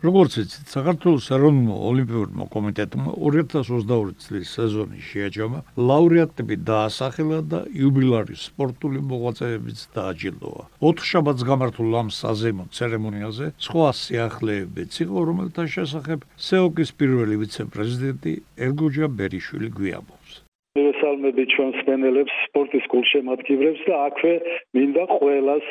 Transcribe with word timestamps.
როგორც 0.00 0.36
იცით, 0.40 0.70
საქართველოს 0.72 1.26
ეროვნულ 1.36 1.80
ოლიმპიურმა 1.90 2.44
კომიტეტმა 2.54 3.12
2022 3.20 4.14
წლის 4.24 4.52
სეზონის 4.56 5.04
შეაჯამა 5.12 5.60
ლაურეატები 5.76 6.56
დაასახელა 6.70 7.40
და 7.52 7.60
იუბილარის 7.68 8.46
სპორტული 8.48 9.00
მოღვაწეებიც 9.10 9.78
დააჯილდოა. 9.96 10.62
ოთხშაბათს 10.88 11.46
გამართულ 11.50 11.90
ამ 12.00 12.08
საზეიმო 12.16 12.64
ცერემონიაზე 12.76 13.46
სხვა 13.66 13.88
სიახლეებიც 14.00 14.92
იყო, 15.04 15.18
რომელთა 15.28 15.64
შესახებ 15.76 16.24
სეოკის 16.48 16.90
პირველი 16.96 17.34
ვიცე-პრეზიდენტი 17.44 18.32
ერგოჯა 18.66 19.06
ბერიშვილი 19.20 19.68
გვიამბობს. 19.76 20.32
მოგესალმებით 20.78 21.48
ჩვენ 21.54 21.70
სპენელებს 21.82 22.34
სპორტის 22.46 22.84
გულშემატკივრებს 22.92 23.80
და 23.88 23.94
აქვე 24.08 24.34
მინდა 24.76 25.04
ყველას 25.18 25.66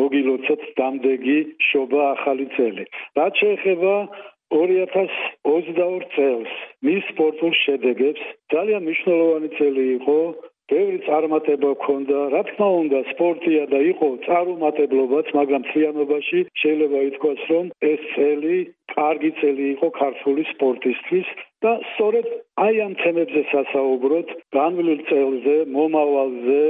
მოგილოცოთ 0.00 0.62
დამდეგი 0.80 1.38
შობა 1.68 2.00
ახალი 2.14 2.46
წელი. 2.56 2.84
რაც 3.18 3.32
შეეხება 3.42 3.94
2022 4.54 6.10
წელს 6.16 6.52
მის 6.86 7.08
სპორტულ 7.12 7.54
შედეგებს 7.62 8.26
ძალიან 8.54 8.84
მნიშვნელოვანი 8.86 9.48
წელი 9.58 9.86
იყო 9.96 10.18
ბევრი 10.70 10.98
წარმატება 11.06 11.68
ჰქონდა, 11.74 12.20
რა 12.34 12.42
თქმა 12.46 12.68
უნდა, 12.82 12.98
სპორტია 13.12 13.64
და 13.70 13.78
იყო 13.90 14.08
წარუმატებლობაც, 14.26 15.26
მაგრამ 15.38 15.62
თლიანობაში 15.70 16.40
შეიძლება 16.62 17.02
ითქვას, 17.08 17.42
რომ 17.50 17.66
ეს 17.90 18.00
წელი 18.14 18.56
კარგი 18.94 19.30
წელი 19.38 19.64
იყო 19.74 19.88
ქართული 20.00 20.42
სპორტისთვის 20.52 21.28
და 21.62 21.72
სწორედ 21.92 22.26
აი 22.66 22.74
ამ 22.86 22.94
თემებზე 23.02 23.42
სასაუბროთ, 23.52 24.28
განვლილ 24.58 25.00
წელზე, 25.10 25.56
მომავალზე, 25.76 26.62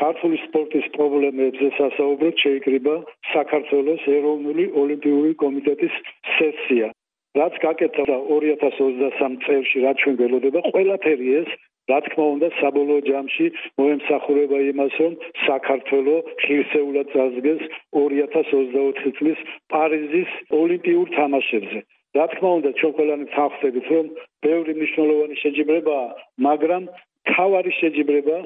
ქართული 0.00 0.40
სპორტის 0.46 0.86
პრობლემებზე 0.96 1.68
სასაუბროთ 1.78 2.42
შეიკრიბა 2.44 2.96
საქართველოს 3.34 4.08
ეროვნული 4.16 4.64
ოლიმპიური 4.82 5.32
კომიტეტის 5.44 5.94
სესია. 6.38 6.90
რაც 7.38 7.54
გაკეთდა 7.66 8.16
2023 8.30 9.38
წელს, 9.44 9.70
რაც 9.84 9.96
ჩვენ 10.02 10.18
ველოდება, 10.22 10.60
ყველაფერი 10.70 11.30
ეს 11.42 11.54
რა 11.90 11.98
თქმა 12.04 12.26
უნდა 12.34 12.48
საბოლოო 12.58 13.00
ჯამში 13.08 13.46
მოემსახურება 13.80 14.58
იმას 14.72 14.94
რომ 15.00 15.16
საქართველოს 15.46 16.30
ხილსეულად 16.44 17.10
წარსდგეს 17.14 17.64
2024 17.98 19.12
წლის 19.18 19.42
პარიზის 19.74 20.30
ოლიმპიურ 20.60 21.12
თამაშებზე 21.18 21.82
რა 22.18 22.26
თქმა 22.32 22.50
უნდა 22.58 22.70
ჩვენ 22.80 22.92
ყველანი 22.98 23.26
თანხმდებით 23.34 23.86
რომ 23.94 24.06
ბევრი 24.46 24.72
მნიშვნელოვანი 24.80 25.36
შეჯიბრებაა 25.42 26.08
მაგრამ 26.48 26.82
თავარი 27.32 27.72
შეჯიბრება 27.80 28.38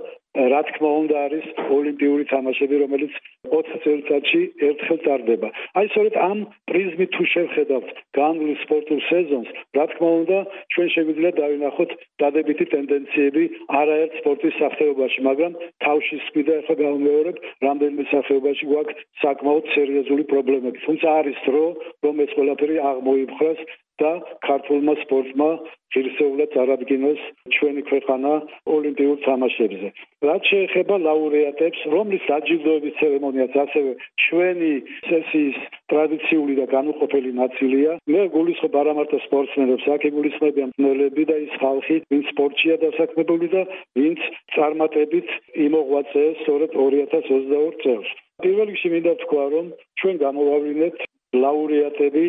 რა 0.52 0.60
თქმა 0.68 0.90
უნდა 1.02 1.16
არის 1.26 1.46
ოლიმპიური 1.76 2.24
თამაშები 2.30 2.76
რომელიც 2.82 3.14
4 3.52 3.78
წელიწადში 3.84 4.40
ერთხელ 4.68 4.98
ტარდება. 5.06 5.48
აი 5.78 5.86
სწორედ 5.90 6.14
ამ 6.28 6.38
პრიზმით 6.70 7.10
თუ 7.16 7.24
შევხედავთ 7.32 7.88
განვლილ 8.18 8.54
სპორტულ 8.62 9.00
სეზონს, 9.08 9.50
რა 9.78 9.84
თქმა 9.92 10.10
უნდა 10.20 10.38
ჩვენ 10.74 10.88
შეგვიძლია 10.94 11.32
დავინახოთ 11.40 11.90
დადებითი 12.22 12.66
ტენდენციები 12.74 13.44
არაერთ 13.80 14.12
სპორტის 14.20 14.54
სახეობაში, 14.62 15.20
მაგრამ 15.28 15.58
თავში 15.86 16.16
სკვიდა 16.28 16.54
ახლა 16.60 16.74
გავმეორებ, 16.84 17.36
რამდენიმე 17.66 18.04
სახეობაში 18.14 18.64
გვაქვს 18.70 19.02
საკმაოდ 19.24 19.64
სერიოზული 19.74 20.24
პრობლემები. 20.32 20.78
თუმცა 20.86 21.08
არის 21.18 21.38
დრო, 21.48 21.66
რომ 22.04 22.14
ეს 22.24 22.30
ყველაფერი 22.38 22.76
აღმოიფხვრას 22.92 23.60
და 24.02 24.12
ქართულმა 24.46 24.94
სპორტმა 25.04 25.50
ღირსეულად 25.94 26.50
წარადგინოს 26.54 27.20
ჩვენი 27.56 27.82
ქვეყანა 27.90 28.32
ოლიმპიურ 28.76 29.18
თამაშებზე. 29.24 29.88
რაც 30.28 30.42
შეეხება 30.52 30.96
ლაურეატებს, 31.06 31.80
რომლის 31.94 32.22
დაჯილდოების 32.28 32.96
ცერემონიაც 33.00 33.54
ასევე 33.64 33.92
ჩვენი 34.24 34.72
სესიის 35.08 35.58
ტრადიციული 35.92 36.54
და 36.60 36.66
განუყოფელი 36.76 37.32
ნაწილია. 37.42 37.92
მე 38.12 38.22
გულისხმობ 38.36 38.74
არამარტო 38.82 39.18
სპორტსმენებს, 39.26 39.84
აქ 39.94 40.02
გულისხმობ 40.16 40.56
მნელები 40.78 41.22
და 41.30 41.36
ის 41.46 41.52
ხალხი, 41.62 41.96
ვინც 42.12 42.24
სპორტშია 42.32 42.76
დასაქმებული 42.84 43.46
და 43.54 43.62
ვინც 43.98 44.20
წარმატებით 44.54 45.28
იმოღვაწეს 45.66 46.40
სწორედ 46.42 46.70
2022 46.76 47.76
წელს. 47.82 48.08
პირველ 48.42 48.66
რიგში 48.70 48.88
მინდა 48.94 49.12
თქვა, 49.22 49.44
რომ 49.54 49.66
ჩვენ 49.98 50.14
გამოვავლინეთ 50.24 50.96
ლაურეატები 51.36 52.24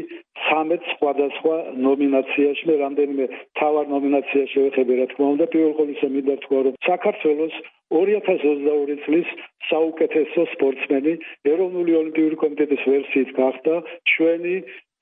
13 0.50 0.90
სხვადასხვა 0.94 1.56
ნომინაციაში 1.88 2.68
მე 2.70 2.76
რამდენიმე 2.84 3.26
თავარ 3.60 3.86
ნომინაციაში 3.96 4.54
შევეხები 4.54 4.98
რა 5.00 5.06
თქმა 5.12 5.28
უნდა 5.36 5.46
პირველ 5.54 5.74
ყოვლისა 5.80 6.10
მინდა 6.16 6.36
თქვა 6.44 6.60
რომ 6.68 6.76
საქართველოს 6.90 7.56
2022 7.96 9.00
წლის 9.06 9.32
საუკეთესო 9.70 10.46
სპორტსმენი 10.54 11.14
ეროვნული 11.54 11.98
ოლიმპიური 12.02 12.40
კომიტეტის 12.44 12.84
ვერსიით 12.92 13.34
გახდა 13.40 13.76
ჩვენი 14.12 14.56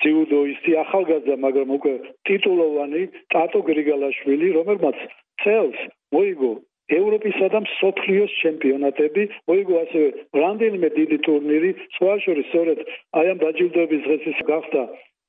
ძიუდოისტი 0.05 0.71
ახალგაზრდა 0.85 1.35
მაგრამ 1.45 1.69
უკვე 1.77 1.93
ტიტულოვანი 2.29 3.03
ტატო 3.33 3.59
გრიგალაშვილი 3.69 4.47
რომელმაც 4.61 4.97
წელს 5.43 5.79
მოიგო 6.13 6.53
ევროპისა 6.95 7.47
და 7.53 7.59
მსოფლიოს 7.65 8.33
ჩემპიონატები, 8.41 9.23
მოიგო 9.49 9.75
ასევე 9.83 10.07
რამდენიმე 10.39 10.89
დიდი 10.97 11.17
ტურნირი, 11.27 11.71
სხვა 11.97 12.13
შორის 12.23 12.47
სწორედ 12.51 12.79
აი 13.19 13.25
ამ 13.33 13.37
დაჯილდოების 13.43 14.01
დღეს 14.07 14.23
ის 14.31 14.39
გახდა 14.47 14.81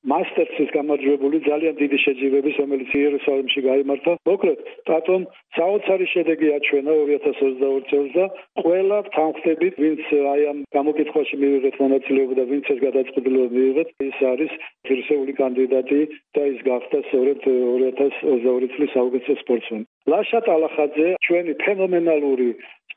მასტერსის 0.06 0.70
გამარჯვებული 0.78 1.38
ძალიან 1.48 1.75
დიდი 1.82 1.98
შეჯიბრების 2.04 2.59
რომელიც 2.62 2.91
იერუსალიმში 2.98 3.60
გამართა. 3.66 4.12
მოკლედ, 4.31 4.59
ტატომ 4.88 5.20
საოცარი 5.59 6.06
შედეგი 6.14 6.48
აჩვენა 6.59 6.92
2022 7.03 7.82
წელს 7.91 8.12
და 8.14 8.25
ყველა 8.62 8.98
თანხმდებით, 9.16 9.75
ვინც 9.82 10.03
აი 10.34 10.42
ამ 10.53 10.58
გამოკითხვაში 10.78 11.37
მიიღეთ 11.42 11.75
მონაწილეობა 11.82 12.34
და 12.38 12.44
ვინც 12.50 12.66
ეს 12.75 12.78
გადაწყვეტილება 12.87 13.48
მიიღეთ, 13.58 13.88
ის 14.08 14.19
არის 14.32 14.53
ღირსეული 14.87 15.32
კანდიდატი 15.42 16.00
და 16.34 16.42
ის 16.53 16.60
გახდა 16.70 16.98
სწორედ 17.08 17.38
2022 17.44 18.72
წლის 18.75 18.91
საუკეთესო 18.97 19.34
სპორტსმენი. 19.42 19.84
ლაშა 20.08 20.41
ტალახაძე 20.47 21.08
ჩვენი 21.26 21.53
ფენომენალური 21.62 22.48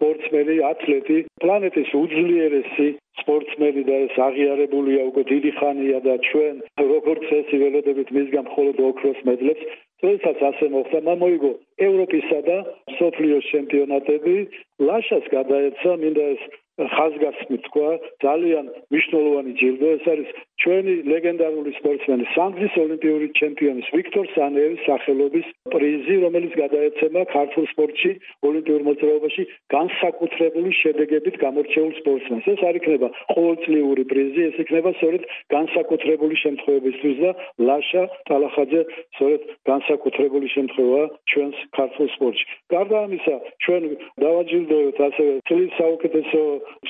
სპორტსმენი, 0.02 0.56
ათლეტი, 0.66 1.18
პლანეტის 1.46 1.90
უძლიერესი 1.94 2.88
სპორტსმენი 3.22 3.84
და 3.86 3.96
ეს 4.10 4.16
აღიარებულია 4.26 5.02
უკვე 5.12 5.24
დიდი 5.30 5.52
ხანია 5.62 6.00
და 6.08 6.16
ჩვენ 6.26 6.56
როგორც 6.82 7.22
წესი 7.30 7.58
ველოდებით 7.62 8.10
მისგან 8.18 8.46
მხოლოდ 8.50 8.78
ოქროს 8.90 9.20
მედლებს 9.30 9.64
თუმცა 10.02 10.32
ასე 10.50 10.68
მოხდა. 10.74 11.14
მოიგო 11.22 11.52
ევროპისა 11.88 12.40
და 12.50 12.58
სოფლიოს 12.98 13.46
ჩემპიონატები. 13.54 14.36
ლაშას 14.88 15.26
გადაეცა 15.36 15.92
მინდა 16.02 16.26
ეს 16.34 16.42
ხაზგასმით 16.96 17.62
თქვა 17.70 17.90
ძალიან 18.26 18.66
მნიშვნელოვანი 18.90 19.54
ჯილდო. 19.62 19.88
ეს 19.98 20.06
არის 20.14 20.30
ჩვენი 20.62 20.94
ლეგენდარული 21.10 21.72
სპორტსმენი 21.80 22.26
სანგლის 22.36 22.76
ოლიმპიური 22.78 23.28
ჩემპიონის 23.40 23.88
ვიქტორ 23.98 24.26
სანევის 24.36 24.82
სახელობის 24.86 25.48
პრიზი 25.74 26.16
რომელიც 26.24 26.54
გადაეცემა 26.60 27.22
ქართულ 27.34 27.66
სპორტში 27.72 28.12
ოლიმპიურ 28.50 28.86
მოძრაობაში 28.88 29.44
განსაკუთრებული 29.74 30.72
შედეგებით 30.82 31.36
გამორჩეულ 31.44 31.92
სპორტსმენს. 32.02 32.46
ეს 32.54 32.62
არ 32.70 32.76
იქნება 32.82 33.08
ყოველწლიური 33.34 34.04
პრიზი 34.12 34.42
ეს 34.50 34.60
იქნება 34.64 34.92
სწორედ 35.00 35.24
განსაკუთრებული 35.56 36.36
შემთხვევებისთვის 36.44 37.18
და 37.26 37.32
ლაშა 37.70 38.04
ტალახაძე 38.30 38.82
სწორედ 39.18 39.42
განსაკუთრებული 39.72 40.48
შემთხვევაა 40.56 41.08
ჩვენს 41.32 41.58
ქართულ 41.78 42.08
სპორტში. 42.16 42.46
გარდა 42.74 42.98
ამისა 43.06 43.36
ჩვენ 43.66 43.84
დავაჯილდოვეთ 44.26 44.98
ასევე 45.10 45.34
წლის 45.50 45.72
საუკეთესო 45.82 46.42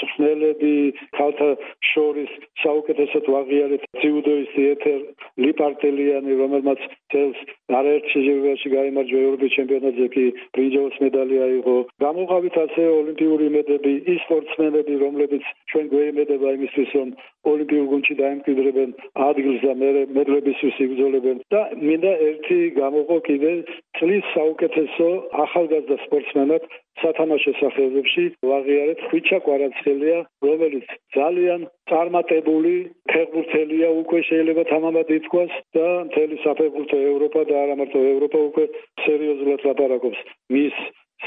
ხსნელები 0.01 0.75
ქალთა 1.15 1.49
შორის 1.93 2.31
საუკეთესოდ 2.63 3.25
ერთი 3.61 3.67
არის 3.67 3.81
ძიუდოისტი 4.01 4.63
ეთერ 4.73 4.99
ლიპარტელიანი, 5.45 6.33
რომელმაც 6.41 6.79
წელს 7.13 7.37
არაერთში 7.79 8.19
ჟირვაში 8.25 8.69
გაიმარჯვა 8.75 9.19
ევროპის 9.21 9.55
ჩემპიონატზე 9.57 10.07
კი 10.15 10.25
ბრინჯაოს 10.55 10.95
მედალი 11.03 11.35
აიღო. 11.45 11.75
გამოყავით 12.05 12.55
ასე 12.65 12.83
ოლიმპიური 13.01 13.43
იმედები, 13.51 13.93
ის 14.13 14.19
სპორტსმენები, 14.25 14.93
რომლებიც 15.05 15.43
ჩვენ 15.71 15.85
გვეიმედება 15.93 16.47
იმისთვის, 16.57 16.89
რომ 16.97 17.09
ოლიმპიურ 17.51 17.85
გუნდში 17.91 18.15
დაემკვიდრებენ 18.21 18.89
ადგილს 19.27 19.61
და 19.65 19.73
მერე 19.81 20.01
მედლებისთვის 20.17 20.75
იბრძოლებენ 20.85 21.37
და 21.53 21.61
მინდა 21.85 22.13
ერთი 22.29 22.59
გამოყო 22.81 23.17
კიდე 23.27 23.53
წლის 23.97 24.25
საუკეთესო 24.35 25.07
ახალგაზრდა 25.45 25.97
სპორტსმენად 26.05 26.63
სათამაშო 27.01 27.51
სახეობებში 27.59 28.23
ვაღიარეთ 28.51 28.99
ხვიჩა 29.07 29.37
კვარაცხელია, 29.45 30.17
რომელიც 30.47 30.87
ძალიან 31.17 31.61
წარმატებული 31.91 32.73
ფეხბურთელია, 33.11 33.89
უკვე 34.01 34.19
შეიძლება 34.29 34.63
თამამად 34.73 35.13
ითქვას 35.17 35.53
და 35.77 35.87
მთელი 36.09 36.35
საფეხბურთო 36.45 36.97
ევროპა 37.11 37.41
და 37.51 37.55
არა 37.63 37.75
მარტო 37.81 37.99
ევროპა 38.13 38.39
უკვე 38.49 38.65
სერიოზულად 39.05 39.65
ლაპარაკობს. 39.69 40.19
მის 40.53 40.75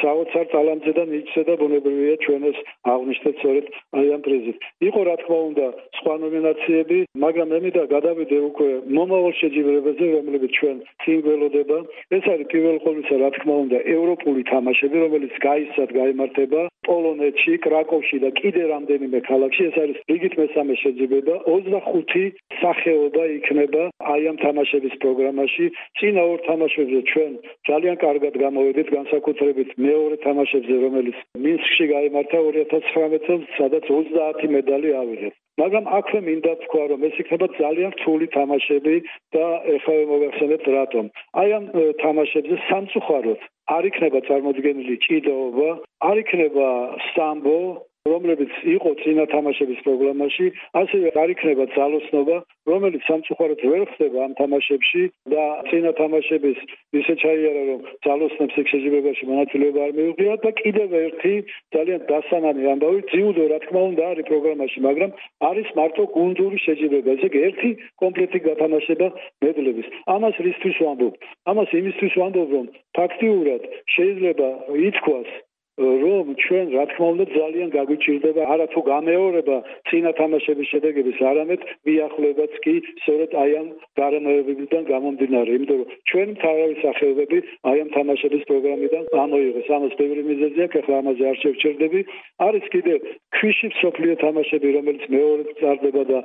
საოცარ 0.00 0.46
ტალანტზე 0.55 0.93
და 0.99 1.05
ნიჭზე 1.12 1.43
და 1.49 1.55
ბუნებრივია 1.61 2.17
ჩვენს 2.25 2.58
აღნიშნეთ 2.94 3.35
სწორედ 3.38 3.67
აი 3.99 4.06
ამ 4.14 4.23
პრიზით. 4.26 4.58
იყო 4.88 5.00
რა 5.08 5.14
თქმა 5.23 5.38
უნდა 5.50 5.67
სხვა 5.99 6.14
ნომინაციები, 6.25 6.99
მაგრამ 7.25 7.49
მე 7.55 7.58
მინდა 7.64 7.85
გადავიდე 7.94 8.38
უკვე 8.50 8.69
მომავალ 8.99 9.35
შეჯიბრებაზე, 9.41 10.05
რომლებიც 10.17 10.52
ჩვენ 10.58 10.76
წინ 11.05 11.19
გველოდება. 11.26 11.79
ეს 12.17 12.25
არის 12.32 12.50
პირველ 12.52 12.76
ყოვლისა 12.85 13.17
რა 13.23 13.29
თქმა 13.37 13.55
უნდა 13.64 13.79
ევროპული 13.96 14.43
თამაშები, 14.52 14.96
რომელიც 15.05 15.35
გაისად 15.49 15.88
გამართება 15.99 16.61
პოლონეთში, 16.89 17.53
კრაკოვში 17.67 18.19
და 18.25 18.31
კიდე 18.41 18.63
რამდენიმე 18.73 19.19
ქალაქში, 19.29 19.63
ეს 19.71 19.77
არის 19.85 19.99
რიგით 20.11 20.35
მესამე 20.41 20.75
შეძლებება, 20.83 21.35
25 21.51 22.39
სახეობა 22.63 23.25
იქნება 23.39 23.83
აი 24.15 24.23
ამ 24.31 24.37
თამაშების 24.45 24.95
პროგრამაში. 25.03 25.67
წინა 25.99 26.23
ორ 26.33 26.39
თამაშებზე 26.49 27.01
ჩვენ 27.11 27.33
ძალიან 27.71 27.97
კარგად 28.05 28.35
გამოვედით, 28.45 28.89
განსაკუთრებით 28.97 29.71
მეორე 29.87 30.17
თამაშებზე, 30.27 30.75
რომელიც 30.87 31.17
მინსკში 31.45 31.87
გაიმართა 31.95 32.39
2019 32.49 33.25
წელს, 33.27 33.45
სადაც 33.59 33.83
30 33.89 34.53
მედალი 34.57 34.89
ავიღეთ. 35.03 35.35
მაგრამ 35.63 35.85
აქვე 35.99 36.21
მინდა 36.27 36.53
ვთქვა, 36.59 36.85
რომ 36.91 37.01
ეს 37.09 37.17
იქნება 37.23 37.47
ძალიან 37.63 37.91
რთული 37.97 38.27
თამაშები 38.37 38.97
და 39.35 39.45
ეხლა 39.75 39.95
მოგახსენებთ 40.13 40.67
რატომ. 40.79 41.05
აი 41.41 41.49
ამ 41.59 41.65
თამაშებზე 42.03 42.57
სამწუხაროდ 42.69 43.41
არ 43.72 43.87
იქნება 43.88 44.20
წარმოქმნილი 44.28 44.96
ჭიდაობა, 45.06 45.69
არ 46.08 46.20
იქნება 46.25 46.69
სამბო, 47.14 47.58
რომლებიც 48.05 48.53
იყო 48.69 48.91
წინა 49.01 49.25
თამაშების 49.33 49.79
პროგრამაში, 49.85 50.47
ასევე 50.81 51.12
არ 51.21 51.31
იქნება 51.35 51.65
ძალოსნობა, 51.77 52.35
რომელიც 52.71 53.03
სამწუხაროდ 53.09 53.62
ვერ 53.73 53.85
ხდება 53.93 54.19
ამ 54.25 54.33
თამაშებში 54.41 55.05
და 55.33 55.45
წინა 55.69 55.93
თამაშების 56.01 56.59
ისე 57.01 57.15
ჩაიარა, 57.23 57.62
რომ 57.71 57.81
ძალოსნებს 58.06 58.59
იქ 58.61 58.69
შეჯიბრებაში 58.73 59.29
მონაწილეობა 59.31 59.81
არ 59.87 59.93
მიუღია 60.01 60.35
და 60.45 60.51
კიდევ 60.61 60.89
ერთი 61.01 61.35
ძალიან 61.77 62.05
დასანანი 62.12 62.69
ამბავი, 62.75 63.01
ძიუდო 63.15 63.45
რა 63.55 63.59
თქმა 63.65 63.81
უნდა 63.89 64.05
არის 64.12 64.29
პროგრამაში, 64.29 64.79
მაგრამ 64.89 65.11
არის 65.50 65.69
მარტო 65.81 66.05
გუნდური 66.19 66.59
შეჯიბრება, 66.67 67.09
ესე 67.17 67.27
იგი 67.33 67.41
ერთი 67.49 67.71
კომპლექტი 68.05 68.39
გათამაშება 68.50 69.09
მედლების. 69.49 69.89
ამას 70.17 70.37
რისთვის 70.49 70.77
ვამბობ? 70.85 71.15
ამას 71.50 71.69
იმისთვის 71.81 72.21
ვამბობ, 72.21 72.49
რომ 72.53 72.67
ფაქტიურად 73.00 73.62
შეიძლება 73.97 74.49
ითქვას 74.93 75.33
რომ 75.79 76.26
ჩვენ 76.38 76.67
რა 76.71 76.85
თქმა 76.91 77.06
უნდა 77.12 77.25
ძალიან 77.35 77.69
გაგვიჭირდება 77.75 78.43
არა 78.55 78.67
თუ 78.75 78.81
გამეორება 78.88 79.56
წინა 79.91 80.12
თამაშების 80.21 80.71
შედეგების 80.73 81.19
არამედ 81.31 81.61
მიახლებაც 81.87 82.53
კი 82.65 82.75
სწორედ 83.03 83.31
აი 83.43 83.50
ამ 83.61 83.69
გარემოებებიდან 83.99 84.82
გამომდინარე. 84.93 85.50
იმიტომ 85.59 85.79
რომ 85.82 85.91
ჩვენ 86.11 86.29
თავის 86.44 86.79
სახეობები 86.85 87.38
აი 87.71 87.76
ამ 87.82 87.91
თამაშების 87.97 88.47
პროგრამიდან 88.50 89.03
ამოიღეს. 89.25 89.69
ამას 89.76 89.94
ბევრი 89.99 90.23
მიზეზი 90.31 90.61
აქვს 90.67 90.79
ახლა 90.81 90.94
ამაზე 91.03 91.25
არ 91.31 91.37
შევჩერდები 91.43 92.00
არის 92.47 92.65
კიდე 92.75 92.94
ქვიშის 93.35 93.75
სოფლიო 93.82 94.15
თამაშები 94.25 94.69
რომელიც 94.79 95.05
მეორე 95.17 95.43
წარდება 95.59 96.03
და 96.11 96.19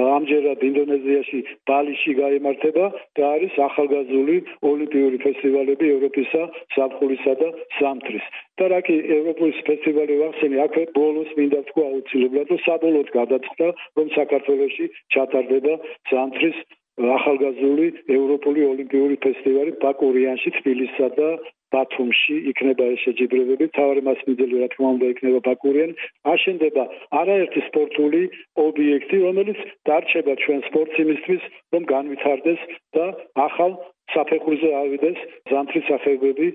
ამჯერად 0.00 0.62
ინდონეზიაში 0.64 1.38
ბალიში 1.68 2.12
გამართება 2.18 2.86
და 3.18 3.22
არის 3.36 3.58
ახალგაზრდული 3.66 4.36
ოლიმპიური 4.70 5.18
ფესტივალები 5.24 5.90
ევროპისა, 5.96 6.42
საფხულისა 6.76 7.34
და 7.42 7.48
სამთრის. 7.78 8.26
და 8.60 8.64
რაკი 8.72 8.96
ევროპის 9.16 9.56
ფესტივალი 9.68 10.14
ვახსენე, 10.22 10.56
აქვე 10.64 10.84
ბოლოს 10.96 11.30
მინდა 11.36 11.60
თქვა 11.68 11.84
აუცილებლად, 11.92 12.46
რომ 12.52 12.60
საბოლოოდ 12.68 13.08
გადაწყდა, 13.18 13.68
რომ 13.98 14.06
საქართველოში 14.16 14.86
ჩატარდება 15.16 15.74
სამთრის 16.10 16.58
ახალგაზრდული 17.00 17.86
ევროპული 18.12 18.64
ოლიმპიური 18.68 19.16
ფესტივალი 19.24 19.72
ბაკურიანში, 19.80 20.50
თბილისსა 20.58 21.08
და 21.16 21.28
ბათუმში 21.72 22.36
იქნება 22.52 22.84
ეს 22.92 23.00
შეჯიბრებები, 23.06 23.68
თავარი 23.76 24.02
მასმედელი 24.08 24.60
რა 24.60 24.68
თქმა 24.74 24.88
უნდა 24.96 25.06
იქნება 25.14 25.40
ბაკურიანი, 25.48 25.94
აშენდება 26.32 26.84
არაერთი 27.20 27.60
სპორტული 27.68 28.22
ობიექტი, 28.66 29.16
რომელიც 29.26 29.58
დარჩება 29.88 30.34
ჩვენ 30.44 30.60
სპორტს 30.68 31.00
იმისთვის, 31.04 31.42
რომ 31.72 31.82
განვითარდეს 31.94 32.60
და 32.96 33.06
ახალ 33.48 33.72
საფეხურზე 34.12 34.70
ავიდეს 34.82 35.18
ზამთრის 35.48 35.88
სახეობები. 35.88 36.46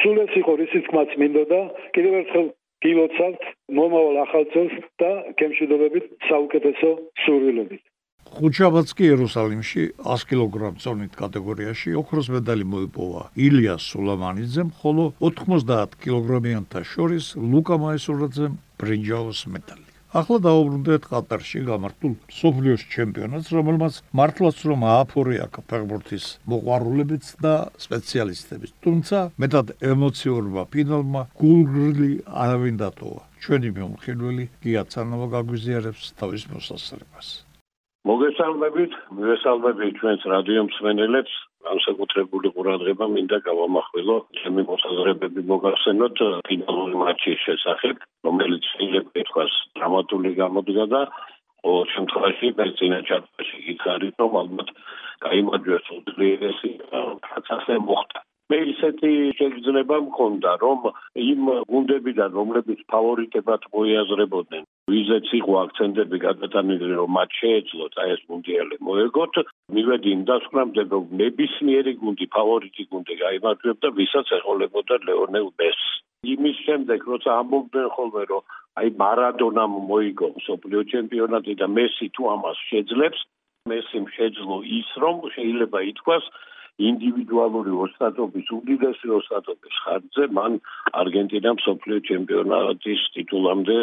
სულ 0.00 0.16
ეს 0.24 0.32
იყო 0.40 0.52
რისი 0.62 0.80
თქმაც 0.86 1.10
მინდოდა, 1.20 1.60
კიდევ 1.94 2.12
ერთხელ 2.22 2.46
გილოცავთ 2.84 3.42
მომავალ 3.76 4.16
ახალ 4.24 4.44
წელს 4.54 4.74
და 5.02 5.10
გემშვიდობებით 5.40 6.04
საუკეთესო 6.30 6.90
სურვილებით. 7.26 7.82
ხუჯაბაც 8.30 8.88
კი 8.96 9.04
იერუსალიმში 9.10 9.82
100 10.06 10.26
კილოგრამ 10.30 10.80
წონით 10.82 11.18
კატეგorიაში 11.18 11.94
ოქროს 12.00 12.30
მედალი 12.36 12.64
მოიპოვა 12.74 13.22
ილია 13.46 13.76
სულამანიძემ, 13.82 14.70
ხოლო 14.80 15.04
90 15.18 15.98
კილოგრამიანთა 16.04 16.80
შორის 16.94 17.34
ლუკა 17.36 17.76
მაისურაძემ 17.84 18.58
ბრინჯაოს 18.80 19.40
მედალი. 19.54 19.90
ახლა 20.10 20.38
დაუბრუნდეთ 20.42 21.02
ყატარში 21.06 21.60
გამართულ 21.70 22.14
სოფლიოს 22.34 22.82
ჩემპიონატს, 22.94 23.50
რომელმაც 23.54 23.94
მართლაც 24.18 24.56
რომ 24.66 24.80
ააფორია 24.94 25.46
ფეხბურთის 25.70 26.24
მოყვარულებიც 26.50 27.24
და 27.44 27.54
სპეციალისტებიც. 27.78 28.72
თუმცა 28.82 29.18
მეტად 29.38 29.66
ემოციურმა 29.92 30.62
ფინალმა 30.74 31.22
გულგრილი 31.38 32.10
არავინ 32.26 32.76
დატოვა. 32.82 33.22
ჩვენი 33.40 33.70
მომხილველი 33.78 34.44
გია 34.66 34.82
ცანოვა 34.90 35.26
გაგვიზიარებს 35.34 36.04
თავის 36.18 36.42
მოსასწრებას. 36.50 37.49
მოგესალმებით, 38.08 38.92
მოგესალმებით 39.16 39.98
ჩვენს 40.00 40.22
რადიო 40.32 40.62
მსმენელებს. 40.68 41.32
განსაკუთრებული 41.60 42.48
ყურადღება 42.56 43.06
მინდა 43.14 43.38
გავამახვილო 43.44 44.14
ჩემი 44.40 44.62
მოსაზრებები 44.70 45.42
მოგახსენოთ 45.50 46.22
ფინალური 46.48 46.96
მატჩის 47.02 47.42
შესახებ, 47.46 48.00
რომელიც 48.28 48.64
შეიძლება 48.72 49.20
ითქვას 49.22 49.52
დრამატული 49.76 50.32
გამოდგა 50.40 50.86
და 50.94 51.02
ყოველ 51.60 51.84
შემთხვევაში 51.94 52.52
ბერძინა 52.60 53.00
ჩარტაში 53.10 53.58
იხარით, 53.74 54.14
რომ 54.24 54.32
ალბათ 54.42 54.68
გაიმარჯვეს 55.28 55.92
უძლიერესი 56.00 56.72
პროცესი 57.28 57.76
მოხდა. 57.90 58.24
მე 58.50 58.58
ისეთი 58.72 59.10
შეგრძნება 59.38 59.96
მქონდა, 60.10 60.52
რომ 60.64 60.86
იმ 61.22 61.42
გუნდებიდან, 61.70 62.30
რომლებიც 62.38 62.80
ფავორიტებად 62.92 63.66
მოიაზრებოდნენ, 63.74 64.64
ვიზეც 64.90 65.26
იყო 65.40 65.52
აქცენტები 65.64 66.18
გადატანილი, 66.26 66.90
რომ 67.00 67.10
მათ 67.18 67.30
შეეძლოთ 67.40 67.94
აი 68.02 68.14
ეს 68.16 68.22
მუნდიალი 68.30 68.76
მოეგოთ, 68.90 69.34
მივედი 69.76 70.08
იმ 70.16 70.22
დასკვნამდე, 70.30 70.82
რომ 70.94 71.04
ნებისმიერი 71.22 71.92
გუნდი, 72.02 72.26
ფავორიტი 72.36 72.82
გუნდი 72.90 73.14
გაიმარჯვებდა, 73.22 73.88
ვისაც 74.00 74.26
ეყოლებოდა 74.40 74.94
ლეონელ 75.06 75.48
მესი. 75.62 75.90
იმის 76.34 76.56
შემდეგ, 76.66 77.00
როცა 77.12 77.30
ამბობდნენ 77.40 77.88
ხოლმე, 77.96 78.22
რომ 78.30 78.42
აი 78.80 78.88
მარადონამ 79.02 79.72
მოიგო 79.90 80.28
სოფლიო 80.46 80.80
ჩემპიონატი 80.92 81.52
და 81.60 81.66
მესი 81.76 82.06
თუ 82.16 82.22
ამას 82.34 82.58
შეძლებს, 82.70 83.20
მესიმ 83.70 84.04
შეძლო 84.16 84.56
ის, 84.78 84.88
რომ 85.04 85.16
შეიძლება 85.36 85.78
ითქვას, 85.92 86.24
ინდივიდუალური 86.88 87.72
ოსტატობის 87.84 88.48
უდიდესი 88.56 89.08
ოსტატობის 89.18 89.76
ხარჯზე 89.84 90.24
მან 90.38 90.58
არგენტინამ 91.02 91.58
სოფლიო 91.66 91.98
ჩემპიონატის 92.08 93.02
ტიტულამდე 93.16 93.78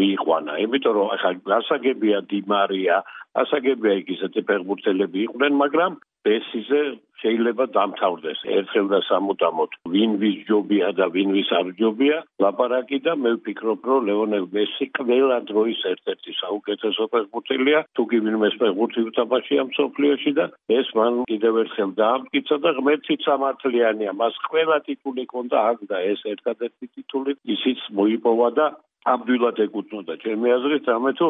მიიყვანა. 0.00 0.52
იმიტომ 0.64 0.94
რომ 0.96 1.08
ახლა 1.16 1.32
გასაგებია 1.52 2.18
დი 2.30 2.40
მარია, 2.52 2.96
ასაგებია 3.42 3.94
იქ 4.00 4.08
ისეთი 4.16 4.40
ფეხბურთელები 4.48 5.18
იყვნენ, 5.26 5.52
მაგრამ 5.62 5.92
ბესიზე 6.24 6.82
შეიძლება 7.22 7.64
დამთავრდეს. 7.76 8.38
ერთხელ 8.56 8.86
და 8.92 9.00
სამუდამოდ 9.08 9.70
ვინ 9.92 10.10
ვის 10.20 10.38
ჯობია 10.48 10.88
და 10.98 11.06
ვინ 11.14 11.30
ვის 11.36 11.50
არ 11.58 11.68
ჯობია 11.80 12.18
ლაპარაკი 12.42 12.98
და 13.06 13.12
მე 13.22 13.30
ვფიქრობ 13.38 13.80
რომ 13.90 14.00
ლეონელ 14.08 14.46
მესი 14.54 14.86
ყველა 14.96 15.38
დროის 15.50 15.80
ერთ-ერთი 15.92 16.32
საუკეთესო 16.40 17.04
ფეხბურთელია. 17.12 17.80
თუ 17.94 18.02
კი 18.10 18.18
ვინმე 18.24 18.50
ფეხბურთი 18.60 19.00
უთამაშია 19.10 19.62
მსოფლიოში 19.70 20.30
და 20.38 20.44
ეს 20.80 20.88
მან 20.98 21.12
კიდევ 21.30 21.54
ერთხელ 21.62 21.90
დაამტკიცა 22.02 22.56
და 22.64 22.70
ღმერთი 22.78 23.14
სამართლიანია. 23.26 24.10
მას 24.20 24.34
ყველა 24.50 24.76
ტიტული 24.86 25.22
ჰქონდა 25.28 25.56
აქ 25.70 25.78
და 25.90 25.96
ეს 26.12 26.20
ერთადერთი 26.34 26.86
ტიტული 26.94 27.32
ისიც 27.54 27.80
მოიპოვა 27.98 28.48
და 28.58 28.66
ამდვილად 29.12 29.56
ეკუთვნოდა. 29.66 30.14
ჩემი 30.24 30.46
აზრით 30.56 30.86
ამე 30.96 31.12
თუ 31.18 31.28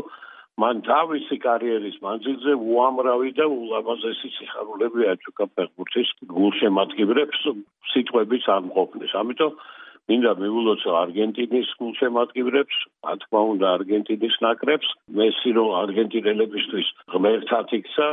მან 0.58 0.80
თავისი 0.86 1.36
კარიერის 1.44 1.96
მანძილზე 2.04 2.52
უამრავი 2.70 3.30
და 3.38 3.46
ულამაზესი 3.48 4.28
სიხარულები 4.36 5.06
აჩუქა 5.12 5.46
ფეხბურთის 5.56 6.08
გულშემატკივრებს 6.32 7.40
სიტყვების 7.92 8.48
არ 8.54 8.62
მყოფნის. 8.68 9.12
ამიტომ 9.22 9.52
მინდა 10.10 10.32
მივულოცო 10.42 10.90
არგენტინის 11.04 11.68
გულშემატკივრებს, 11.80 12.76
რა 13.06 13.14
თქმა 13.22 13.40
უნდა 13.54 13.66
არგენტინის 13.78 14.36
ნაკრებს, 14.44 14.88
მესი 15.16 15.50
რომ 15.56 15.68
არგენტინელებისთვის 15.82 16.86
ღმერთად 17.14 17.74
იქცა, 17.78 18.08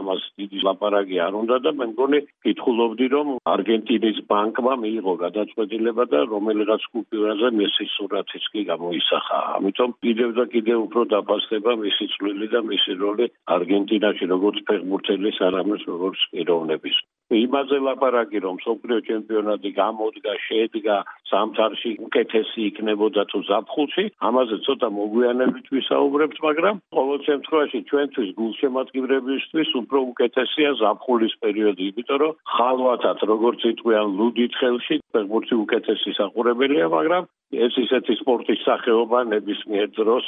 ამას 0.00 0.22
დიდი 0.40 0.58
ლაპარაკი 0.66 1.16
არ 1.26 1.34
უნდა 1.42 1.56
და 1.64 1.70
მე 1.78 1.86
მგონი 1.92 2.20
კითხულობდი 2.46 3.06
რომ 3.14 3.28
არგენტინის 3.54 4.18
ბანკმა 4.32 4.74
მიიღო 4.84 5.14
გადაწყვეტილება 5.24 6.04
და 6.12 6.20
რომელიღაც 6.32 6.82
კუპიურაზე 6.96 7.48
მისი 7.60 7.84
სურათიც 7.96 8.44
კი 8.52 8.62
გამოისახა. 8.72 9.38
ამიტომ 9.56 9.90
კიდევ 10.04 10.30
და 10.38 10.44
კიდევ 10.54 10.78
უფრო 10.86 11.02
დაფასდება 11.14 11.72
მისი 11.84 12.04
წვლილი 12.14 12.46
და 12.54 12.60
მისი 12.72 12.92
როლი 13.04 13.26
არგენტინაში 13.56 14.24
როგორც 14.34 14.56
ფეხბურთელის, 14.68 15.36
არამედ 15.48 15.82
როგორც 15.92 16.20
პიროვნების. 16.32 16.96
იმაზე 17.38 17.78
ლაპარაკი 17.86 18.38
რომ 18.44 18.56
სოფლიო 18.64 18.98
ჩემპიონატი 19.08 19.70
გამოდგა, 19.78 20.32
შედგა 20.46 20.96
სამთარში 21.30 21.90
უკეთესი 22.06 22.60
იქნებოდა 22.68 23.22
თუ 23.32 23.38
ზაფხულში, 23.48 24.04
ამაზე 24.28 24.56
ცოტა 24.66 24.88
მოგვიანებით 24.98 25.66
ვისაუბრებთ, 25.76 26.38
მაგრამ 26.46 26.76
ყოველ 26.98 27.20
შემთხვევაში 27.28 27.78
ჩვენთვის 27.90 28.30
გულშემატკივრებისთვის 28.40 29.70
უფრო 29.82 29.98
უკეთესია 30.12 30.70
ზაფხულის 30.82 31.34
პერიოდი, 31.42 31.82
იმიტომ 31.92 32.18
რომ 32.22 32.38
ხალვათად 32.54 33.18
როგორც 33.32 33.60
იტყვიან 33.72 34.06
ლუდით 34.18 34.52
ხელში, 34.60 34.96
ფეხბურთი 35.12 35.54
უკეთესი 35.64 36.10
საყურებელია, 36.20 36.86
მაგრამ 36.96 37.28
ეს 37.66 37.72
ისეთი 37.84 38.14
სპორტის 38.22 38.60
სახეობა 38.68 39.18
ნებისმიერ 39.32 39.88
დროს 39.98 40.26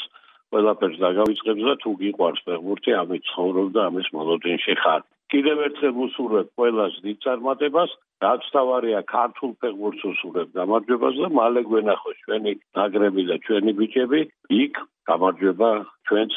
ყველაფერს 0.55 0.99
დაგავიწყებს 1.03 1.63
და 1.69 1.75
თუ 1.83 1.91
გიყვარს 2.01 2.45
ფეხბურთი, 2.47 2.91
ამით 3.01 3.23
ცხოვრობ 3.31 3.69
და 3.75 3.81
ამის 3.91 4.09
მოლოდინში 4.15 4.75
ხარ. 4.83 5.03
კიდევ 5.35 5.61
ერთხელ 5.67 5.97
უსურვებ 6.07 6.49
ყველას 6.59 6.99
დიდ 7.05 7.17
წარმატებას, 7.25 7.95
რაც 8.25 8.45
თავარია 8.55 9.01
ქართულ 9.11 9.51
ფეხბურთს 9.63 10.05
უსურვებ 10.11 10.53
გამარჯვებას 10.59 11.17
და 11.23 11.31
მალე 11.39 11.63
გვენახოს 11.71 12.21
ჩვენი 12.27 12.53
ნაგრები 12.79 13.23
და 13.31 13.37
ჩვენი 13.47 13.73
ბიჭები 13.81 14.21
იქ 14.63 14.79
გამარჯვება 15.11 15.71
ჩვენს 16.09 16.37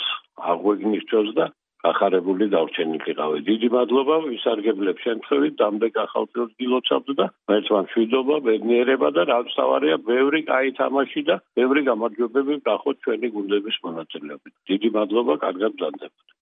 აღვეგნიშნოს 0.54 1.30
და 1.38 1.46
ახარებული 1.88 2.46
დავრჩენილიყავი. 2.54 3.38
დიდი 3.50 3.68
მადლობა 3.76 4.16
ვისარგებლებ 4.26 4.98
შემთხვევით 5.06 5.54
დამდეგ 5.62 6.00
ახალწელს 6.04 6.56
გილოცავთ 6.62 7.10
და 7.20 7.26
ერთმა 7.58 7.82
მშვიდობა, 7.86 8.36
ბედნიერება 8.48 9.10
და 9.18 9.28
რაც 9.32 9.54
თავარია 9.60 9.98
ბევრი 10.10 10.42
კაი 10.50 10.74
თამაში 10.82 11.22
და 11.30 11.36
ბევრი 11.60 11.86
გამარჯვებები 11.90 12.60
გახოთ 12.70 12.98
ჩვენი 13.06 13.28
გუნდების 13.38 13.78
მონაწილეობით. 13.86 14.54
დიდი 14.74 14.90
მადლობა, 14.98 15.34
კარგად 15.46 15.72
ბრძანდებოდ. 15.78 16.37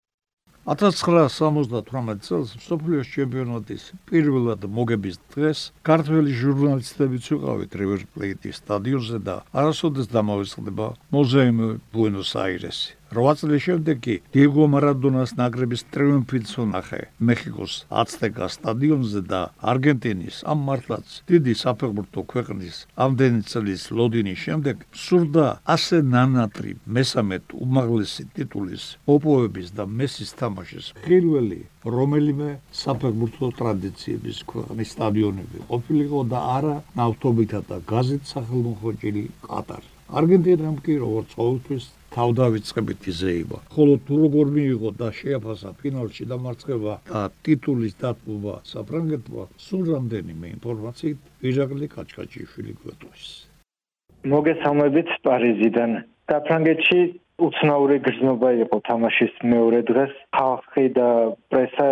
1978 0.66 2.22
წელს 2.26 2.54
სოფლიოს 2.66 3.10
ჩემპიონატის 3.14 3.84
პირველად 4.10 4.66
მოგების 4.66 5.20
დღეს 5.36 5.60
ქართველი 5.86 6.34
ჟურნალისტებიც 6.42 7.28
ვიყავით 7.36 7.78
რივერ 7.82 8.06
პლეიტის 8.16 8.62
სტადიონზე 8.64 9.20
და 9.28 9.36
არასოდეს 9.54 10.10
დამავიწყდება 10.10 10.88
მუზეუმი 11.14 11.70
ბუენოს-აირესი. 11.94 12.98
8 13.16 13.40
წლის 13.40 13.62
შემდეგ 13.64 14.00
კი 14.06 14.16
დიეგო 14.36 14.66
მარადონას 14.74 15.32
ნაკრების 15.40 15.84
ტრიუმფიც 15.96 16.50
უნახე 16.64 17.00
მეხიკოს 17.30 17.74
აცტეკა 18.02 18.48
სტადიონზე 18.56 19.22
და 19.32 19.40
არგენტინის 19.72 20.42
ამ 20.52 20.66
მართლაც 20.70 21.16
დიდი 21.32 21.54
საფეხბურთო 21.62 22.26
ქვეყნის 22.34 22.82
ამდენი 23.06 23.42
წლის 23.52 23.88
ლოდინის 24.00 24.44
შემდეგ 24.46 24.84
სურდა 25.06 25.48
ასე 25.76 26.02
ნანატრი 26.16 26.76
მესამედ 27.00 27.56
უმაღლესი 27.66 28.28
ტიტულის 28.36 28.84
ოპოების 29.16 29.68
და 29.80 29.88
მესის 30.04 30.36
თამაშის 30.44 30.92
პირველი 31.08 31.62
რომელიმე 31.96 32.50
საფეხბურთო 32.84 33.48
ტრადიციების 33.64 34.38
ქვეყნის 34.52 34.96
სტადიონები 35.00 35.68
ყოფილიყო 35.72 36.22
და 36.36 36.40
არა 36.60 36.78
ნავთობითა 37.00 37.60
და 37.72 37.78
გაზით 37.92 38.24
სახელმოხვეჭილი 38.36 39.26
ყატარი 39.48 39.94
არგენტინამ 40.20 40.76
კი 40.86 40.96
როგორც 41.02 41.32
ყოველთვის 41.38 41.86
თავდავიწყებით 42.16 43.02
იზეება. 43.12 43.58
ხოლო 43.76 43.94
თუ 44.08 44.14
როგორ 44.24 44.46
მიიღო 44.58 44.90
და 45.02 45.08
შეაფასა 45.20 45.70
ფინალში 45.82 46.24
დამარცხება 46.32 46.94
და 47.10 47.22
ტიტულის 47.44 47.94
დათმობა 48.04 48.54
საფრანგეთმა, 48.72 49.44
სულ 49.66 49.84
რამდენიმე 49.96 50.46
ინფორმაციით 50.56 51.20
ვიჟაკლი 51.44 51.88
კაჭკაჭიშვილი 51.96 52.74
გვეტყვის. 52.82 53.26
მოგესალმებით 54.34 55.10
პარიზიდან. 55.28 55.92
საფრანგეთში 56.32 57.00
უცნაური 57.46 57.98
გრძნობა 58.06 58.50
იყო 58.64 58.78
თამაშის 58.90 59.34
მეორე 59.54 59.80
დღეს. 59.92 60.14
ხალხი 60.38 60.86
და 60.98 61.10
პრესა 61.52 61.88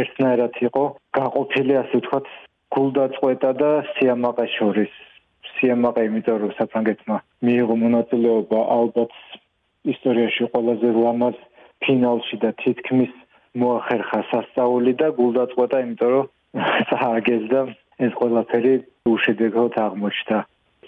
ერთნაირად 0.00 0.54
იყო 0.68 0.84
გაყოფილი, 1.18 1.72
ასე 1.82 1.96
ვთქვათ, 2.00 2.26
გულდაწყვეტა 2.74 3.50
და 3.62 3.70
სიამაყე 3.92 4.46
შორის. 4.56 4.92
სიამაყე 5.56 6.02
იმიტომ 6.08 6.36
რომ 6.42 6.52
საფრანგეთმა 6.58 7.16
მიიღო 7.46 7.74
მონაწილეობა 7.84 8.58
ალბათ 8.78 9.12
ისტორიაში 9.92 10.48
ყველაზე 10.52 10.90
ლამაზ 10.96 11.38
ფინალში 11.84 12.36
და 12.42 12.50
თითქმის 12.62 13.12
მოახერხა 13.62 14.20
სასწაული 14.30 14.92
და 15.00 15.08
გულდაწყვეტა, 15.18 15.78
იმიტომ 15.86 16.10
რომ 16.14 16.26
სააგეზდა 16.90 17.60
ეს 18.06 18.12
ყველაფერი 18.20 18.74
უშედეგოდ 19.12 19.78
აღმოჩნდა. 19.86 20.38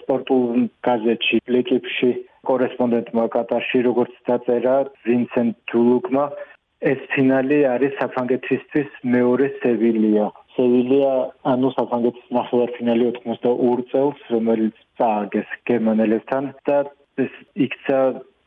სპორტულ 0.01 0.43
გაზეთში, 0.87 1.37
ლეკიპში 1.55 2.11
კორესპონდენტმა 2.49 3.25
კატარში 3.35 3.79
როგორც 3.87 4.13
დაწერა 4.29 4.75
ვინსენტ 5.05 5.55
ჯულუკმა, 5.71 6.25
ეს 6.91 6.99
ფინალი 7.11 7.57
არის 7.73 7.97
საფრანგეთისთვის 7.99 8.89
მეორე 9.15 9.47
სევილია. 9.61 10.27
სევილია 10.55 11.11
ანუ 11.53 11.69
საფრანგეთის 11.75 12.31
ნახევარფინალი 12.37 13.09
82 13.11 13.85
წელს, 13.91 14.23
რომელიც 14.35 14.79
წააგეს 14.99 15.49
გერმანელებთან 15.69 16.43
და 16.67 16.77
ეს 17.23 17.33
იქცა 17.65 17.99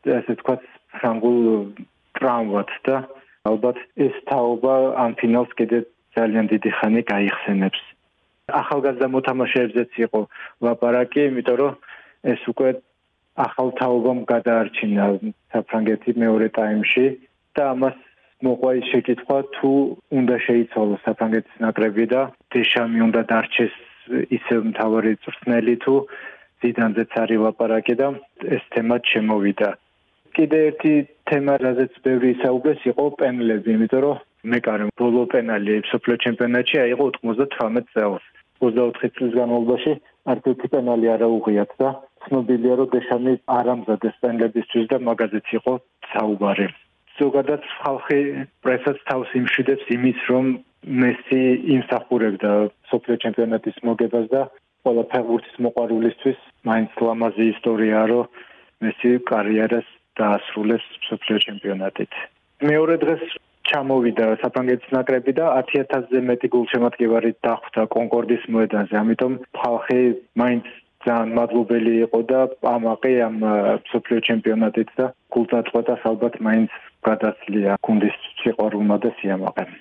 ასე 0.03 0.33
თქვა 0.41 0.55
ფრანგულ 0.97 1.39
ტრამვად 2.19 2.69
და 2.87 2.95
ალბათ 3.49 3.77
ეს 4.07 4.15
თაობა 4.29 4.73
ამ 5.03 5.11
ფინალს 5.19 5.51
კიდე 5.59 5.79
ძალიან 6.15 6.45
დიდი 6.53 6.69
ხანი 6.77 7.01
გაიხსენებს. 7.11 7.81
ახალგაზრდა 8.59 9.07
მოთამაშეებზეც 9.15 9.91
იყო 10.05 10.19
ლაპარაკი, 10.63 11.21
იმიტომ 11.31 11.57
რომ 11.61 11.73
ეს 12.33 12.41
უკვე 12.51 12.69
ახალ 13.47 13.69
თაობამ 13.79 14.19
გადაარჩინა 14.29 15.05
საფრანგეთი 15.53 16.11
მეორე 16.23 16.47
ტაიმში 16.57 17.05
და 17.55 17.63
ამას 17.73 17.97
მოყვა 18.43 18.71
ის 18.79 18.85
შეკითხვა 18.91 19.37
თუ 19.55 19.71
უნდა 20.19 20.35
შეიცვალოს 20.47 21.01
საფრანგეთის 21.07 21.55
ნაკრები 21.65 22.05
და 22.13 22.21
დეშამი 22.53 22.99
უნდა 23.07 23.21
დარჩეს 23.31 23.75
ისევ 24.37 24.59
მთავარი 24.71 25.11
წვრთნელი 25.23 25.75
თუ 25.83 25.93
ზიდანზეც 26.63 27.11
არის 27.23 27.43
ლაპარაკი 27.45 27.95
და 28.01 28.07
ეს 28.55 28.63
თემა 28.75 28.97
შემოვიდა. 29.11 29.69
კიდე 30.37 30.59
ერთი 30.69 30.93
თემა, 31.29 31.53
რაზეც 31.63 31.93
ბევრი 32.05 32.29
ისაუბრეს, 32.35 32.85
იყო 32.91 33.05
პენლები, 33.19 33.75
იმიტომ 33.77 34.01
რომ 34.05 34.21
მეკარე 34.53 34.85
ბოლო 34.99 35.23
პენალი 35.33 35.75
სოფლიო 35.89 36.17
ჩემპიონატში 36.25 36.77
აიღო 36.83 37.05
98 37.17 37.85
წელს. 37.93 38.23
24 38.63 39.11
წლის 39.15 39.33
განმავლობაში 39.39 39.93
არც 40.33 40.45
პენალი 40.73 41.07
არ 41.13 41.21
აუღიათ 41.27 41.71
და 41.81 41.89
ცნობილია, 42.25 42.73
რომ 42.79 42.91
დეშანი 42.95 43.33
არ 43.57 43.71
ამზადეს 43.75 44.15
პენლებისთვის 44.23 44.85
და 44.91 44.97
მაგაზეც 45.07 45.47
იყო 45.59 45.73
საუბარი. 46.11 46.67
ზოგადად 47.19 47.65
ხალხი 47.79 48.19
პრესაც 48.65 48.97
თავს 49.09 49.33
იმშვიდებს 49.39 49.89
იმის, 49.95 50.19
რომ 50.33 50.45
მესი 51.01 51.43
იმსახურებდა 51.75 52.51
სოფლიო 52.91 53.17
ჩემპიონატის 53.23 53.77
მოგებას 53.87 54.25
და 54.33 54.41
ყველა 54.83 55.03
ფეხბურთის 55.11 55.59
მოყვარულისთვის 55.65 56.39
მაინც 56.69 56.91
ლამაზი 57.07 57.45
ისტორიაა, 57.53 58.05
რომ 58.13 58.31
მესი 58.83 59.11
კარიერას 59.31 59.87
დაასრულეს 60.19 60.85
სოფლიო 61.09 61.37
ჩემპიონატით. 61.47 62.13
მეორე 62.69 62.95
დღეს 63.03 63.23
ჩამოვიდა 63.69 64.25
საფრანგეთის 64.43 64.93
ნაკრები 64.95 65.33
და 65.39 65.45
10000-ზე 65.71 66.19
მეტი 66.29 66.47
გულშემატკივარი 66.55 67.31
დახვდა 67.47 67.83
კონკორდის 67.95 68.43
მოედანზე. 68.55 68.95
ამიტომ 69.03 69.33
ხალხი 69.61 69.99
მაინც 70.41 70.65
ძალიან 71.05 71.31
მადლობელი 71.37 71.93
იყო 72.05 72.19
და 72.31 72.41
ამაყი 72.75 73.13
ამ 73.27 73.37
სოფლიო 73.91 74.19
ჩემპიონატით 74.27 74.89
და 74.99 75.05
გულწრფელად 75.35 75.89
ალბათ 76.11 76.35
მაინც 76.47 76.71
გადაცლია 77.07 77.79
გუნდის 77.87 78.17
სიყვარულმა 78.43 78.97
და 79.03 79.09
სიამაყემ. 79.19 79.71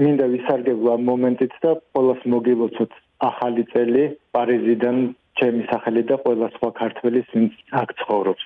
მინდა 0.00 0.26
ვისარგებლო 0.34 0.90
ამ 0.96 1.02
მომენტით 1.10 1.54
და 1.64 1.70
ყოველს 1.96 2.22
მოგილოცოთ 2.34 2.92
ახალი 3.30 3.64
წელი 3.72 4.04
პარიზიდან 4.36 4.96
ჩემი 5.40 5.62
სახელი 5.72 6.02
და 6.10 6.16
ყველა 6.24 6.48
სხვა 6.56 6.70
ქართველის 6.80 7.26
ვინც 7.34 7.52
აქ 7.82 7.88
ცხოვრობს. 8.00 8.44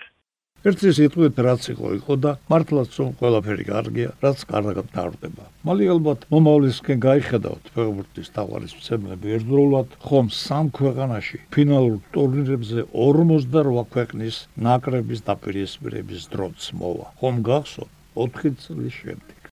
ერთი 0.64 0.90
სიტყვით 0.96 1.40
რაც 1.44 1.66
იყო 1.74 1.88
იყო 1.98 2.14
და 2.24 2.30
მართლაც 2.48 2.94
რომ 3.00 3.10
ყველაფერი 3.20 3.64
კარგია 3.68 4.12
რაც 4.24 4.44
კარგად 4.52 4.86
დაარდება. 4.94 5.44
მალე 5.68 5.88
ალბათ 5.94 6.24
მომავლისკენ 6.32 7.02
გაიხედავთ 7.04 7.68
ფეხბურთის 7.74 8.32
თაყვანის 8.38 8.72
მცემლები 8.78 9.34
ერთდროულად 9.36 9.98
ხომ 10.08 10.32
სამ 10.38 10.72
ქვეყანაში 10.80 11.42
ფინალურ 11.52 12.00
ტურნირებზე 12.16 12.86
48 13.04 13.84
ქვეყნის 13.92 14.40
ნაკრების 14.68 15.24
დაპირისპირების 15.28 16.28
დროც 16.32 16.72
მოვა. 16.80 17.06
ხომ 17.20 17.44
გახსოვთ 17.50 17.92
4 18.24 18.56
წლის 18.64 19.00
შემდეგ 19.04 19.34